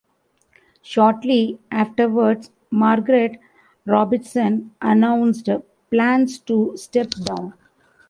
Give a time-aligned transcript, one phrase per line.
[0.81, 3.37] Shortly afterwards, Margaret
[3.85, 5.47] Robertson announced
[5.91, 7.53] plans to step down.